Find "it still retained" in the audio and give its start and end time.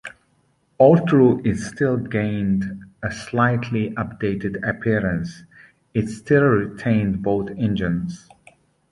5.93-7.21